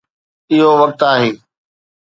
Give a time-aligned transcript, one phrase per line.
[0.51, 1.29] اهو وقت آهي